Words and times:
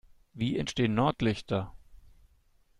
Wie 0.33 0.57
entstehen 0.57 0.95
Nordlichter? 0.95 1.75